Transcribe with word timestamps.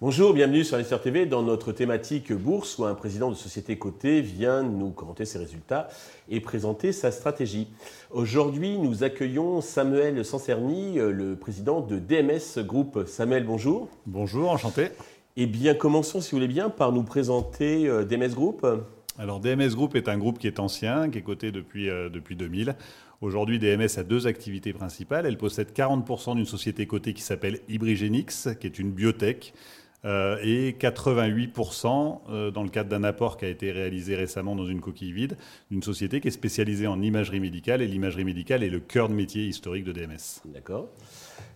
Bonjour, 0.00 0.34
bienvenue 0.34 0.64
sur 0.64 0.76
Investir 0.76 1.00
TV 1.00 1.26
dans 1.26 1.42
notre 1.42 1.72
thématique 1.72 2.32
bourse 2.32 2.78
où 2.78 2.84
un 2.84 2.94
président 2.94 3.30
de 3.30 3.34
société 3.34 3.78
cotée 3.78 4.20
vient 4.20 4.62
nous 4.62 4.90
commenter 4.90 5.24
ses 5.24 5.38
résultats 5.38 5.88
et 6.28 6.40
présenter 6.40 6.92
sa 6.92 7.10
stratégie. 7.10 7.68
Aujourd'hui, 8.10 8.76
nous 8.76 9.04
accueillons 9.04 9.60
Samuel 9.60 10.24
Sancerny, 10.24 10.96
le 10.96 11.36
président 11.36 11.80
de 11.80 11.98
DMS 11.98 12.58
Group. 12.58 13.04
Samuel, 13.06 13.44
bonjour. 13.46 13.88
Bonjour, 14.06 14.50
enchanté. 14.50 14.88
Eh 15.36 15.46
bien, 15.46 15.74
commençons, 15.74 16.20
si 16.20 16.32
vous 16.32 16.36
voulez 16.36 16.48
bien, 16.48 16.68
par 16.68 16.92
nous 16.92 17.02
présenter 17.02 17.88
euh, 17.88 18.04
DMS 18.04 18.34
Group. 18.34 18.66
Alors, 19.16 19.38
DMS 19.38 19.70
Group 19.74 19.94
est 19.94 20.08
un 20.08 20.18
groupe 20.18 20.38
qui 20.40 20.48
est 20.48 20.58
ancien, 20.58 21.08
qui 21.08 21.18
est 21.18 21.22
coté 21.22 21.52
depuis, 21.52 21.88
euh, 21.88 22.08
depuis 22.08 22.34
2000. 22.34 22.74
Aujourd'hui, 23.20 23.60
DMS 23.60 23.96
a 23.96 24.02
deux 24.02 24.26
activités 24.26 24.72
principales. 24.72 25.24
Elle 25.24 25.38
possède 25.38 25.72
40% 25.72 26.34
d'une 26.34 26.46
société 26.46 26.86
cotée 26.86 27.14
qui 27.14 27.22
s'appelle 27.22 27.60
Hybrigenix, 27.68 28.48
qui 28.60 28.66
est 28.66 28.78
une 28.78 28.90
biotech 28.90 29.54
euh, 30.04 30.36
et 30.42 30.72
88% 30.72 32.20
euh, 32.28 32.50
dans 32.50 32.62
le 32.62 32.68
cadre 32.68 32.90
d'un 32.90 33.04
apport 33.04 33.36
qui 33.36 33.44
a 33.44 33.48
été 33.48 33.72
réalisé 33.72 34.16
récemment 34.16 34.54
dans 34.54 34.66
une 34.66 34.80
coquille 34.80 35.12
vide 35.12 35.36
d'une 35.70 35.82
société 35.82 36.20
qui 36.20 36.28
est 36.28 36.32
spécialisée 36.32 36.86
en 36.86 37.00
imagerie 37.00 37.40
médicale 37.40 37.80
et 37.80 37.86
l'imagerie 37.86 38.24
médicale 38.24 38.62
est 38.62 38.70
le 38.70 38.80
cœur 38.80 39.08
de 39.08 39.14
métier 39.14 39.46
historique 39.46 39.84
de 39.84 39.92
DMS. 39.92 40.42
D'accord. 40.46 40.88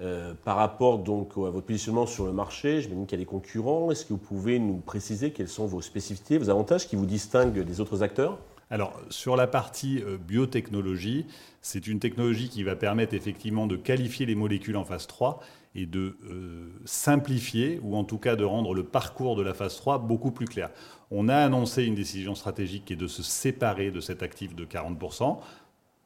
Euh, 0.00 0.32
par 0.44 0.56
rapport 0.56 0.98
donc 0.98 1.32
à 1.36 1.50
votre 1.50 1.66
positionnement 1.66 2.06
sur 2.06 2.26
le 2.26 2.32
marché, 2.32 2.80
je 2.80 2.88
me 2.88 3.04
qu'il 3.04 3.18
y 3.18 3.22
a 3.22 3.24
des 3.24 3.28
concurrents. 3.28 3.90
Est-ce 3.90 4.04
que 4.04 4.12
vous 4.12 4.18
pouvez 4.18 4.58
nous 4.58 4.78
préciser 4.78 5.32
quelles 5.32 5.48
sont 5.48 5.66
vos 5.66 5.80
spécificités, 5.80 6.38
vos 6.38 6.50
avantages 6.50 6.88
qui 6.88 6.96
vous 6.96 7.06
distinguent 7.06 7.60
des 7.60 7.80
autres 7.80 8.02
acteurs? 8.02 8.38
Alors, 8.72 8.98
sur 9.10 9.36
la 9.36 9.46
partie 9.46 10.02
biotechnologie, 10.26 11.26
c'est 11.60 11.86
une 11.86 12.00
technologie 12.00 12.48
qui 12.48 12.62
va 12.62 12.74
permettre 12.74 13.12
effectivement 13.12 13.66
de 13.66 13.76
qualifier 13.76 14.24
les 14.24 14.34
molécules 14.34 14.78
en 14.78 14.84
phase 14.86 15.06
3 15.06 15.40
et 15.74 15.84
de 15.84 16.16
euh, 16.24 16.70
simplifier, 16.86 17.80
ou 17.82 17.96
en 17.96 18.04
tout 18.04 18.16
cas 18.16 18.34
de 18.34 18.44
rendre 18.44 18.74
le 18.74 18.82
parcours 18.82 19.36
de 19.36 19.42
la 19.42 19.52
phase 19.52 19.76
3 19.76 19.98
beaucoup 19.98 20.30
plus 20.30 20.46
clair. 20.46 20.70
On 21.10 21.28
a 21.28 21.36
annoncé 21.36 21.84
une 21.84 21.94
décision 21.94 22.34
stratégique 22.34 22.86
qui 22.86 22.94
est 22.94 22.96
de 22.96 23.06
se 23.06 23.22
séparer 23.22 23.90
de 23.90 24.00
cet 24.00 24.22
actif 24.22 24.54
de 24.54 24.64
40%. 24.64 25.38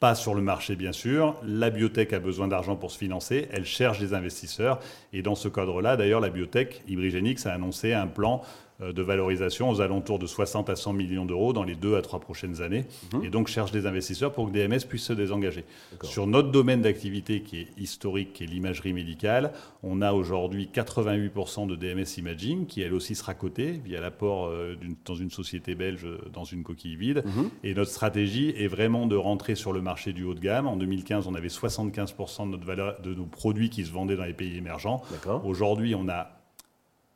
Pas 0.00 0.14
sur 0.16 0.34
le 0.34 0.42
marché, 0.42 0.74
bien 0.74 0.90
sûr. 0.90 1.36
La 1.44 1.70
biotech 1.70 2.12
a 2.12 2.18
besoin 2.18 2.48
d'argent 2.48 2.74
pour 2.74 2.90
se 2.90 2.98
financer. 2.98 3.48
Elle 3.52 3.64
cherche 3.64 4.00
des 4.00 4.14
investisseurs. 4.14 4.80
Et 5.12 5.22
dans 5.22 5.36
ce 5.36 5.48
cadre-là, 5.48 5.96
d'ailleurs, 5.96 6.20
la 6.20 6.30
biotech, 6.30 6.82
Hybrigenix, 6.88 7.46
a 7.46 7.52
annoncé 7.52 7.92
un 7.92 8.08
plan 8.08 8.40
euh, 8.40 8.71
de 8.90 9.02
valorisation 9.02 9.70
aux 9.70 9.80
alentours 9.80 10.18
de 10.18 10.26
60 10.26 10.70
à 10.70 10.76
100 10.76 10.92
millions 10.92 11.24
d'euros 11.24 11.52
dans 11.52 11.62
les 11.62 11.74
deux 11.74 11.96
à 11.96 12.02
trois 12.02 12.20
prochaines 12.20 12.62
années. 12.62 12.84
Mhm. 13.12 13.24
Et 13.24 13.30
donc 13.30 13.48
cherche 13.48 13.70
des 13.70 13.86
investisseurs 13.86 14.32
pour 14.32 14.46
que 14.46 14.52
DMS 14.52 14.84
puisse 14.88 15.04
se 15.04 15.12
désengager. 15.12 15.64
Sur 16.02 16.26
notre 16.26 16.50
domaine 16.50 16.82
d'activité 16.82 17.42
qui 17.42 17.60
est 17.60 17.68
historique, 17.78 18.32
qui 18.32 18.44
est 18.44 18.46
l'imagerie 18.46 18.92
médicale, 18.92 19.52
on 19.82 20.02
a 20.02 20.12
aujourd'hui 20.12 20.68
88% 20.72 21.66
de 21.66 21.76
DMS 21.76 22.18
Imaging 22.18 22.66
qui 22.66 22.82
elle 22.82 22.94
aussi 22.94 23.14
sera 23.14 23.34
cotée 23.34 23.80
via 23.84 24.00
l'apport 24.00 24.46
euh, 24.46 24.76
dans 25.04 25.14
une 25.14 25.30
société 25.30 25.74
belge 25.74 26.06
dans 26.32 26.44
une 26.44 26.62
coquille 26.62 26.96
vide. 26.96 27.22
Mhm. 27.24 27.50
Et 27.64 27.74
notre 27.74 27.90
stratégie 27.90 28.54
est 28.56 28.68
vraiment 28.68 29.06
de 29.06 29.16
rentrer 29.16 29.54
sur 29.54 29.72
le 29.72 29.80
marché 29.80 30.12
du 30.12 30.24
haut 30.24 30.34
de 30.34 30.40
gamme. 30.40 30.66
En 30.66 30.76
2015, 30.76 31.26
on 31.26 31.34
avait 31.34 31.48
75% 31.48 32.46
de, 32.46 32.50
notre 32.50 32.66
valeur, 32.66 33.00
de 33.00 33.14
nos 33.14 33.26
produits 33.26 33.70
qui 33.70 33.84
se 33.84 33.92
vendaient 33.92 34.16
dans 34.16 34.24
les 34.24 34.32
pays 34.32 34.56
émergents. 34.56 35.02
Aujourd'hui, 35.44 35.94
on 35.94 36.08
a 36.08 36.41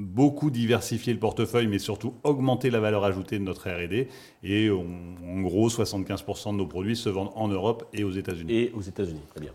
beaucoup 0.00 0.50
diversifier 0.50 1.12
le 1.12 1.18
portefeuille, 1.18 1.66
mais 1.66 1.78
surtout 1.78 2.14
augmenter 2.24 2.70
la 2.70 2.80
valeur 2.80 3.04
ajoutée 3.04 3.38
de 3.38 3.44
notre 3.44 3.68
R&D. 3.68 4.08
Et 4.42 4.70
en 4.70 5.40
gros, 5.42 5.68
75% 5.68 6.52
de 6.52 6.56
nos 6.56 6.66
produits 6.66 6.96
se 6.96 7.08
vendent 7.08 7.32
en 7.34 7.48
Europe 7.48 7.86
et 7.92 8.02
aux 8.02 8.10
États-Unis. 8.10 8.52
Et 8.52 8.72
aux 8.74 8.80
États-Unis, 8.80 9.20
très 9.30 9.40
bien. 9.40 9.50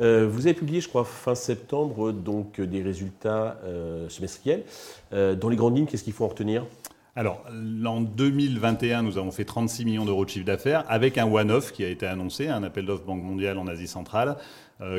Euh, 0.00 0.28
vous 0.30 0.46
avez 0.46 0.54
publié, 0.54 0.80
je 0.80 0.88
crois, 0.88 1.04
fin 1.04 1.34
septembre, 1.34 2.12
donc 2.12 2.60
des 2.60 2.82
résultats 2.82 3.58
euh, 3.64 4.08
semestriels. 4.08 4.64
Euh, 5.12 5.34
dans 5.34 5.48
les 5.48 5.56
grandes 5.56 5.76
lignes, 5.76 5.86
qu'est-ce 5.86 6.04
qu'il 6.04 6.12
faut 6.12 6.24
en 6.24 6.28
retenir? 6.28 6.64
Alors, 7.16 7.44
en 7.84 8.00
2021, 8.02 9.02
nous 9.02 9.18
avons 9.18 9.32
fait 9.32 9.44
36 9.44 9.84
millions 9.84 10.04
d'euros 10.04 10.24
de 10.24 10.30
chiffre 10.30 10.46
d'affaires 10.46 10.84
avec 10.88 11.18
un 11.18 11.26
one-off 11.26 11.72
qui 11.72 11.84
a 11.84 11.88
été 11.88 12.06
annoncé, 12.06 12.48
un 12.48 12.62
appel 12.62 12.86
d'offres 12.86 13.04
Banque 13.04 13.22
mondiale 13.22 13.58
en 13.58 13.66
Asie 13.66 13.88
centrale, 13.88 14.36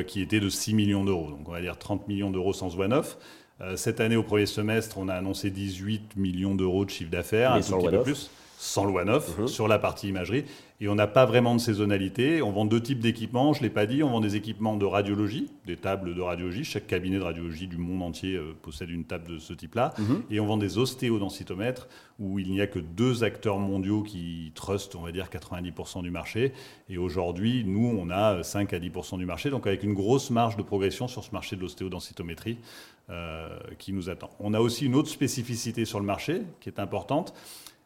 qui 0.06 0.20
était 0.20 0.38
de 0.38 0.48
6 0.48 0.74
millions 0.74 1.04
d'euros. 1.04 1.30
Donc, 1.30 1.48
on 1.48 1.52
va 1.52 1.60
dire 1.60 1.78
30 1.78 2.06
millions 2.06 2.30
d'euros 2.30 2.52
sans 2.52 2.78
one-off. 2.78 3.16
Euh, 3.62 3.76
cette 3.76 4.00
année, 4.00 4.16
au 4.16 4.22
premier 4.22 4.46
semestre, 4.46 4.98
on 4.98 5.08
a 5.08 5.14
annoncé 5.14 5.50
18 5.50 6.16
millions 6.16 6.54
d'euros 6.54 6.84
de 6.84 6.90
chiffre 6.90 7.10
d'affaires, 7.10 7.52
un 7.52 7.60
tout 7.60 7.76
petit 7.78 7.88
peu 7.90 8.02
plus, 8.02 8.30
sans 8.62 8.84
le 8.84 8.92
one-off, 8.92 9.38
mhm. 9.38 9.48
sur 9.48 9.66
la 9.66 9.80
partie 9.80 10.08
imagerie. 10.08 10.44
Et 10.80 10.88
on 10.88 10.94
n'a 10.94 11.08
pas 11.08 11.26
vraiment 11.26 11.56
de 11.56 11.60
saisonnalité. 11.60 12.42
On 12.42 12.52
vend 12.52 12.64
deux 12.64 12.80
types 12.80 13.00
d'équipements, 13.00 13.52
je 13.52 13.58
ne 13.58 13.64
l'ai 13.64 13.70
pas 13.70 13.86
dit. 13.86 14.04
On 14.04 14.10
vend 14.10 14.20
des 14.20 14.36
équipements 14.36 14.76
de 14.76 14.84
radiologie, 14.86 15.50
des 15.66 15.76
tables 15.76 16.14
de 16.14 16.20
radiologie. 16.20 16.62
Chaque 16.62 16.86
cabinet 16.86 17.18
de 17.18 17.24
radiologie 17.24 17.66
du 17.66 17.76
monde 17.76 18.02
entier 18.02 18.36
euh, 18.36 18.54
possède 18.62 18.90
une 18.90 19.04
table 19.04 19.28
de 19.28 19.38
ce 19.38 19.52
type-là. 19.52 19.94
Mhm. 19.98 20.22
Et 20.30 20.38
on 20.38 20.46
vend 20.46 20.58
des 20.58 20.78
ostéodensitomètres, 20.78 21.88
où 22.20 22.38
il 22.38 22.52
n'y 22.52 22.60
a 22.60 22.68
que 22.68 22.78
deux 22.78 23.24
acteurs 23.24 23.58
mondiaux 23.58 24.04
qui 24.04 24.52
trustent, 24.54 24.94
on 24.94 25.02
va 25.02 25.10
dire, 25.10 25.28
90% 25.28 26.02
du 26.02 26.12
marché. 26.12 26.52
Et 26.88 26.98
aujourd'hui, 26.98 27.64
nous, 27.66 27.98
on 28.00 28.10
a 28.10 28.44
5 28.44 28.72
à 28.74 28.78
10% 28.78 29.18
du 29.18 29.26
marché, 29.26 29.50
donc 29.50 29.66
avec 29.66 29.82
une 29.82 29.94
grosse 29.94 30.30
marge 30.30 30.56
de 30.56 30.62
progression 30.62 31.08
sur 31.08 31.24
ce 31.24 31.32
marché 31.32 31.56
de 31.56 31.62
l'ostéodensitométrie 31.62 32.58
euh, 33.10 33.58
qui 33.78 33.92
nous 33.92 34.08
attend. 34.08 34.30
On 34.38 34.54
a 34.54 34.60
aussi 34.60 34.86
une 34.86 34.94
autre 34.94 35.08
spécificité 35.08 35.84
sur 35.84 35.98
le 35.98 36.06
marché 36.06 36.42
qui 36.60 36.68
est 36.68 36.78
importante, 36.78 37.34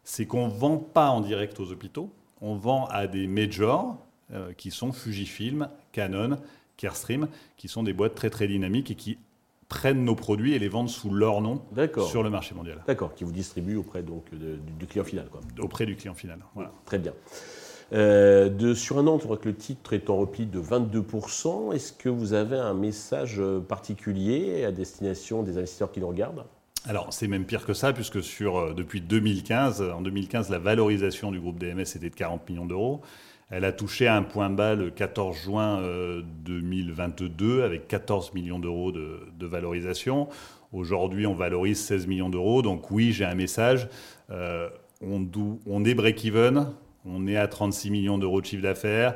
c'est 0.06 0.24
qu'on 0.24 0.46
ne 0.46 0.52
vend 0.52 0.78
pas 0.78 1.10
en 1.10 1.20
direct 1.20 1.60
aux 1.60 1.70
hôpitaux 1.70 2.10
on 2.40 2.54
vend 2.54 2.86
à 2.86 3.06
des 3.06 3.26
majors 3.26 3.96
euh, 4.32 4.52
qui 4.52 4.70
sont 4.70 4.92
Fujifilm, 4.92 5.68
Canon, 5.92 6.38
Carestream, 6.76 7.28
qui 7.56 7.68
sont 7.68 7.82
des 7.82 7.92
boîtes 7.92 8.14
très 8.14 8.30
très 8.30 8.46
dynamiques 8.46 8.90
et 8.90 8.94
qui 8.94 9.18
prennent 9.68 10.04
nos 10.04 10.14
produits 10.14 10.54
et 10.54 10.58
les 10.58 10.68
vendent 10.68 10.88
sous 10.88 11.10
leur 11.10 11.40
nom 11.40 11.62
sur 12.08 12.22
le 12.22 12.30
marché 12.30 12.54
mondial. 12.54 12.84
D'accord, 12.86 13.14
qui 13.14 13.24
vous 13.24 13.32
distribuent 13.32 13.76
auprès 13.76 14.02
donc, 14.02 14.24
du 14.32 14.86
client 14.86 15.04
final. 15.04 15.28
Quoi. 15.30 15.40
Auprès 15.58 15.86
du 15.86 15.96
client 15.96 16.14
final, 16.14 16.38
voilà. 16.54 16.72
Très 16.84 16.98
bien. 16.98 17.12
Euh, 17.92 18.48
de, 18.48 18.74
sur 18.74 18.98
un 18.98 19.06
an, 19.06 19.18
je 19.18 19.26
vois 19.26 19.36
que 19.36 19.48
le 19.48 19.54
titre 19.54 19.92
est 19.92 20.10
en 20.10 20.16
repli 20.16 20.46
de 20.46 20.60
22%. 20.60 21.72
Est-ce 21.72 21.92
que 21.92 22.08
vous 22.08 22.32
avez 22.32 22.56
un 22.56 22.74
message 22.74 23.42
particulier 23.68 24.64
à 24.64 24.72
destination 24.72 25.42
des 25.42 25.56
investisseurs 25.56 25.90
qui 25.90 26.00
nous 26.00 26.08
regardent? 26.08 26.44
Alors, 26.88 27.12
c'est 27.12 27.26
même 27.26 27.44
pire 27.44 27.66
que 27.66 27.74
ça, 27.74 27.92
puisque 27.92 28.22
sur, 28.22 28.58
euh, 28.58 28.72
depuis 28.72 29.00
2015, 29.00 29.82
en 29.82 30.02
2015, 30.02 30.50
la 30.50 30.58
valorisation 30.58 31.32
du 31.32 31.40
groupe 31.40 31.58
DMS 31.58 31.80
était 31.80 32.10
de 32.10 32.14
40 32.14 32.48
millions 32.48 32.66
d'euros. 32.66 33.00
Elle 33.50 33.64
a 33.64 33.72
touché 33.72 34.06
un 34.06 34.22
point 34.22 34.50
bas 34.50 34.74
le 34.74 34.90
14 34.90 35.36
juin 35.36 35.82
2022 36.44 37.60
euh, 37.60 37.64
avec 37.64 37.88
14 37.88 38.34
millions 38.34 38.58
d'euros 38.58 38.92
de, 38.92 39.46
valorisation. 39.46 40.28
Aujourd'hui, 40.72 41.26
on 41.26 41.34
valorise 41.34 41.80
16 41.80 42.06
millions 42.06 42.28
d'euros. 42.28 42.62
Donc 42.62 42.90
oui, 42.90 43.12
j'ai 43.12 43.24
un 43.24 43.34
message. 43.34 43.88
Euh, 44.30 44.68
on, 45.00 45.28
on, 45.66 45.84
est 45.84 45.94
break-even, 45.94 46.72
on 47.04 47.26
est 47.26 47.36
à 47.36 47.48
36 47.48 47.90
millions 47.90 48.18
d'euros 48.18 48.40
de 48.40 48.46
chiffre 48.46 48.62
d'affaires. 48.62 49.14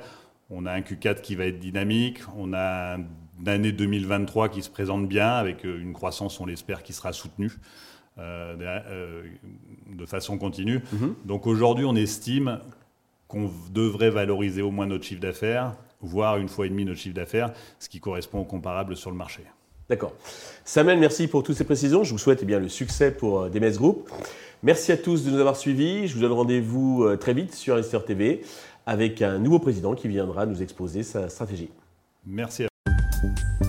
On 0.49 0.67
a 0.67 0.73
un 0.73 0.81
Q4 0.81 1.21
qui 1.21 1.37
va 1.37 1.47
être 1.47 1.61
dynamique. 1.61 2.19
On 2.37 2.53
a 2.53 2.97
un 2.97 3.05
d'année 3.41 3.73
2023 3.73 4.49
qui 4.49 4.63
se 4.63 4.71
présente 4.71 5.09
bien, 5.09 5.29
avec 5.29 5.65
euh, 5.65 5.81
une 5.81 5.93
croissance, 5.93 6.41
on 6.41 6.47
l'espère, 6.47 6.83
qui 6.83 6.93
sera 6.93 7.13
soutenue 7.13 7.53
euh, 8.19 8.55
euh, 8.61 9.23
de 9.95 10.07
façon 10.07 10.39
continue. 10.39 10.81
Mhm. 10.93 11.15
Donc 11.25 11.47
aujourd'hui, 11.47 11.85
on 11.85 11.97
estime 11.97 12.61
qu'on 13.29 13.51
devrait 13.73 14.11
valoriser 14.11 14.63
au 14.63 14.71
moins 14.71 14.87
notre 14.87 15.05
chiffre 15.05 15.21
d'affaires, 15.21 15.75
voire 16.01 16.37
une 16.39 16.49
fois 16.49 16.67
et 16.67 16.69
demie 16.69 16.85
notre 16.85 16.99
chiffre 16.99 17.15
d'affaires, 17.15 17.53
ce 17.79 17.89
qui 17.89 18.01
correspond 18.01 18.41
au 18.41 18.45
comparable 18.45 18.97
sur 18.97 19.11
le 19.11 19.17
marché. 19.17 19.43
D'accord. 19.89 20.13
Samuel, 20.65 20.99
merci 20.99 21.27
pour 21.27 21.43
toutes 21.43 21.57
ces 21.57 21.65
précisions. 21.65 22.05
Je 22.05 22.13
vous 22.13 22.19
souhaite 22.19 22.41
eh 22.43 22.45
bien, 22.47 22.61
le 22.61 22.69
succès 22.69 23.11
pour 23.11 23.51
DMS 23.51 23.77
Group. 23.77 24.09
Merci 24.63 24.93
à 24.93 24.97
tous 24.97 25.25
de 25.25 25.31
nous 25.31 25.39
avoir 25.39 25.57
suivis. 25.57 26.07
Je 26.07 26.15
vous 26.15 26.21
donne 26.21 26.33
rendez-vous 26.33 27.17
très 27.17 27.35
vite 27.35 27.55
sur 27.55 27.75
Investor 27.75 28.05
TV 28.05 28.43
avec 28.87 29.21
un 29.23 29.39
nouveau 29.39 29.59
président 29.59 29.95
qui 29.95 30.07
viendra 30.07 30.47
nous 30.47 30.63
exposer 30.63 31.03
sa 31.03 31.29
stratégie. 31.29 31.71
Merci 32.25 32.65
à 32.65 32.70
Thank 32.70 32.70
Bye. 33.23 33.67